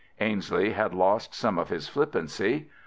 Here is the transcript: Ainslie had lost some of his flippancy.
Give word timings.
Ainslie 0.19 0.71
had 0.71 0.95
lost 0.95 1.35
some 1.35 1.59
of 1.59 1.69
his 1.69 1.87
flippancy. 1.87 2.71